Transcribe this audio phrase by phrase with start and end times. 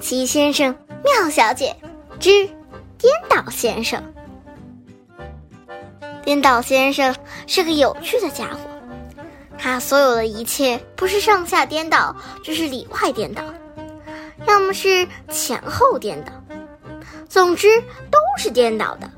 [0.00, 1.76] 奇先生、妙小姐
[2.18, 2.48] 之
[2.96, 4.02] 颠倒先生。
[6.22, 7.14] 颠倒先生
[7.46, 8.58] 是个有趣的家伙，
[9.58, 13.42] 他所有的一切不是上下颠倒，就是里外颠倒，
[14.46, 16.32] 要么是前后颠倒，
[17.28, 17.68] 总之
[18.10, 19.10] 都是颠倒的，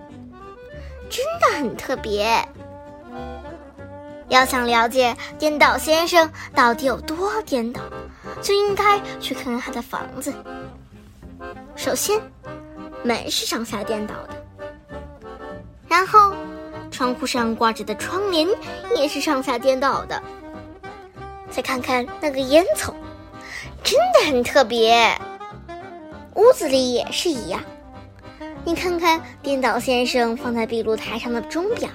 [1.09, 2.45] 真的很特别。
[4.29, 7.83] 要想了解颠倒先生到底有多颠倒，
[8.41, 10.33] 就应该去看看他的房子。
[11.83, 12.17] 首先，
[13.03, 14.47] 门是上下颠倒的，
[15.89, 16.33] 然后
[16.93, 18.47] 窗户上挂着的窗帘
[18.95, 20.23] 也是上下颠倒的。
[21.51, 22.95] 再看看那个烟囱，
[23.83, 25.13] 真的很特别。
[26.37, 27.61] 屋子里也是一样。
[28.65, 31.91] 你看看颠倒先生放在壁炉台上的钟表。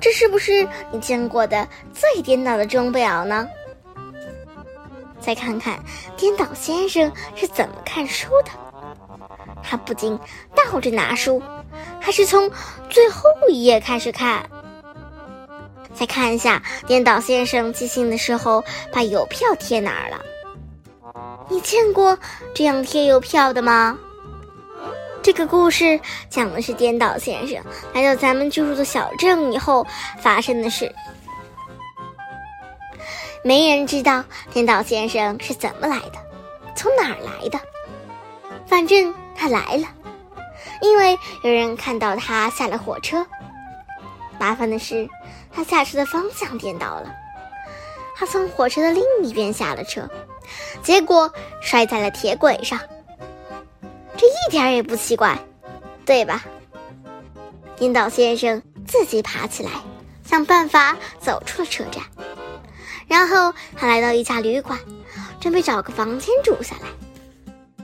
[0.00, 3.48] 这是不是你见过的最颠倒的钟表呢？
[5.24, 5.78] 再看看
[6.16, 8.50] 颠倒先生是怎么看书的，
[9.62, 10.18] 他不仅
[10.54, 11.42] 倒着拿书，
[12.00, 12.50] 还是从
[12.90, 14.44] 最后一页开始看。
[15.94, 20.20] 再看一下颠倒先生寄信的时候把邮票贴哪儿了？
[21.48, 22.18] 你见过
[22.52, 23.96] 这样贴邮票的吗？
[25.22, 27.58] 这个故事讲的是颠倒先生
[27.94, 29.86] 来到咱们居住的小镇以后
[30.20, 30.94] 发生的事。
[33.46, 36.12] 没人知道颠倒先生是怎么来的，
[36.74, 37.60] 从哪儿来的。
[38.66, 39.86] 反正他来了，
[40.80, 43.26] 因为有人看到他下了火车。
[44.40, 45.06] 麻烦的是，
[45.52, 47.14] 他下车的方向颠倒了，
[48.16, 50.08] 他从火车的另一边下了车，
[50.82, 52.80] 结果摔在了铁轨上。
[54.16, 55.38] 这一点儿也不奇怪，
[56.06, 56.42] 对吧？
[57.76, 59.70] 颠倒先生自己爬起来，
[60.24, 62.02] 想办法走出了车站。
[63.06, 64.78] 然后他来到一家旅馆，
[65.40, 66.88] 准备找个房间住下来。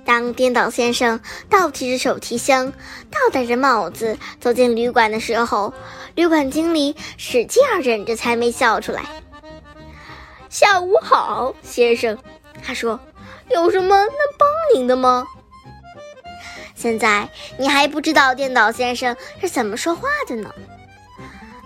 [0.04, 2.72] 当颠倒先生倒提着手提箱，
[3.10, 5.72] 倒戴着帽子走进旅馆的时候，
[6.14, 9.04] 旅馆经理使劲忍着才没笑出来。
[10.48, 12.18] “下午好，先生。”
[12.64, 12.98] 他说
[13.50, 15.26] ，“有什么能帮您的吗？”
[16.74, 20.50] 现在你还不知道颠倒先生是怎么说话的呢。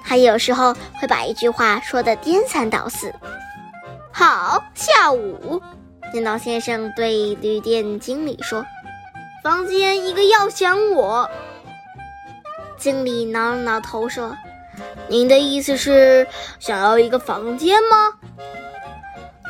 [0.05, 3.15] 他有时候会把一句话说的颠三倒四。
[4.17, 5.61] 好，下午，
[6.13, 8.65] 颠倒先生对旅店经理说
[9.43, 11.29] ：“房间一个要想我。”
[12.79, 14.37] 经理挠了挠头说
[15.11, 16.27] ：“您的意思是
[16.61, 18.13] 想要一个房间吗？”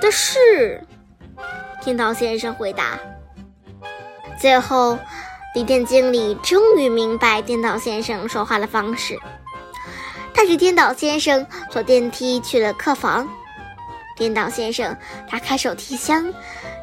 [0.00, 0.82] 的是，
[1.84, 2.98] 颠倒先生回答。
[4.41, 4.98] 最后。
[5.54, 9.16] 旅店经理终于明白颠倒先生说话的方式，
[10.34, 13.28] 带着颠倒先生坐电梯去了客房。
[14.16, 14.97] 颠倒先生
[15.30, 16.32] 打开手提箱，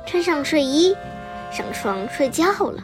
[0.06, 0.96] 穿上睡衣，
[1.52, 2.84] 上床睡觉了。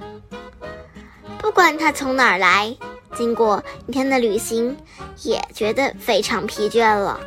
[1.38, 2.75] 不管他从哪儿来，
[3.16, 4.75] 经过一天的旅行，
[5.24, 7.19] 也觉得非常疲倦了。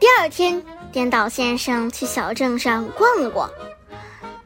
[0.00, 3.48] 第二天，颠倒先生去小镇上逛了逛。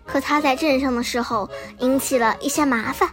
[0.05, 3.09] 可他在镇上的时候引起了一些麻烦。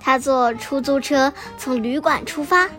[0.00, 2.70] 他坐出租车从旅馆出发，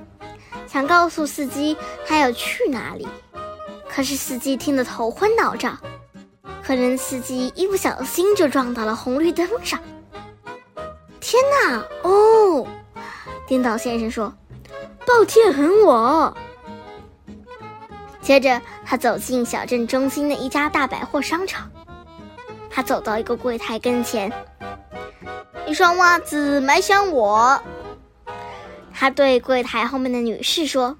[0.67, 1.75] 想告诉司机
[2.07, 3.07] 他要去哪里。
[3.97, 5.75] 可是司机听得头昏脑胀，
[6.61, 9.81] 可能司机一不小心就撞到了红绿灯上。
[11.19, 11.83] 天哪！
[12.03, 12.67] 哦，
[13.47, 14.31] 颠倒先生说
[15.03, 16.37] ：“抱歉，很我。”
[18.21, 21.67] 接着他走进小镇中心的一家大百货商场。
[22.69, 24.31] 他走到一个柜台跟前，
[25.65, 27.59] 一双袜子买想我。
[28.93, 30.99] 他对柜台后面的女士说：“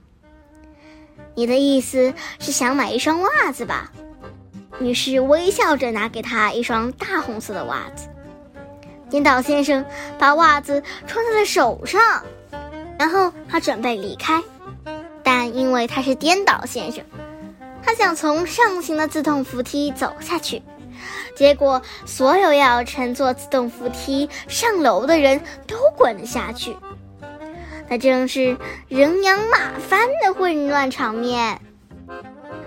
[1.38, 3.92] 你的意思是想买一双袜子吧？”
[4.80, 8.08] 女士微笑着拿给他一双大红色的袜子。
[9.08, 9.86] 颠倒先生
[10.18, 12.02] 把袜子穿在了手上，
[12.98, 14.42] 然后他准备离开，
[15.24, 17.04] 但因为他是颠倒先生，
[17.84, 20.62] 他想从上行的自动扶梯走下去。
[21.36, 26.76] 结果，所有要乘坐自动扶梯上楼的人都滚了下去，
[27.90, 28.58] 那正是
[28.88, 31.62] 人仰马翻的混乱场面。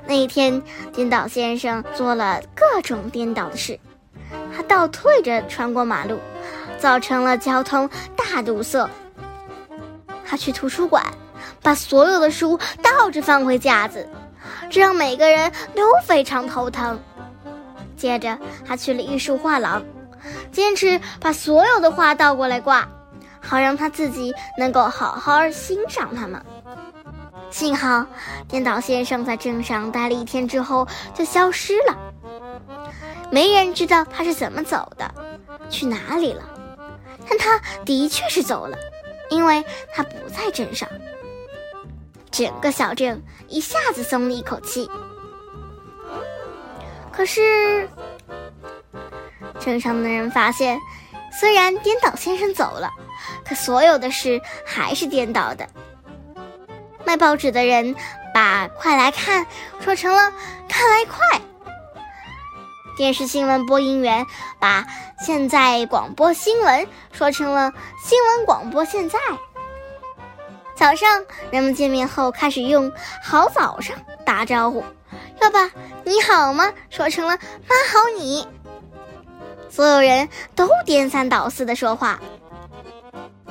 [0.07, 0.63] 那一天，
[0.93, 3.79] 颠倒先生做了各种颠倒的事，
[4.55, 6.19] 他倒退着穿过马路，
[6.79, 8.89] 造成了交通大堵塞。
[10.25, 11.05] 他去图书馆，
[11.63, 14.09] 把所有的书倒着放回架子，
[14.71, 16.99] 这让每个人都非常头疼。
[17.97, 19.83] 接着，他去了艺术画廊，
[20.51, 22.89] 坚持把所有的画倒过来挂，
[23.41, 26.45] 好让他自己能够好好欣赏它们。
[27.51, 28.07] 幸好，
[28.47, 31.97] 颠倒先生在镇上待了一天之后就消失了。
[33.31, 35.13] 没人知道他是怎么走的，
[35.69, 36.43] 去哪里了。
[37.29, 38.77] 但他的确是走了，
[39.31, 40.89] 因为他不在镇上。
[42.31, 44.89] 整个小镇一下子松了一口气。
[47.13, 47.89] 可是，
[49.59, 50.79] 镇上的人发现，
[51.39, 52.89] 虽然颠倒先生走了，
[53.45, 55.67] 可所有的事还是颠倒的。
[57.05, 57.95] 卖报纸的人
[58.33, 59.47] 把“快来看”
[59.81, 60.33] 说成了
[60.69, 61.41] “看来快”。
[62.97, 64.27] 电视新闻播音员
[64.59, 64.87] 把
[65.25, 67.73] “现在广播新闻”说成了
[68.05, 69.19] “新闻广播现在”。
[70.77, 72.93] 早上人们见面后开始用
[73.23, 74.85] “好早上”打招呼，
[75.41, 75.71] 要把
[76.05, 77.37] “你好吗”说成了
[77.69, 78.47] “妈好你”。
[79.71, 82.21] 所有人都颠三倒四的说话。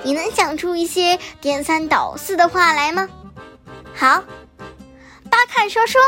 [0.03, 3.07] 你能想出一些颠三倒四的话来吗？
[3.95, 4.23] 好，
[5.29, 6.01] 八看说说。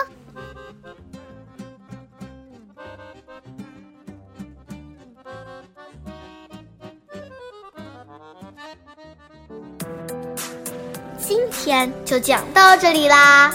[11.19, 13.53] 今天就讲到这里啦，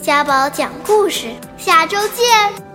[0.00, 2.71] 家宝讲故事，下周见。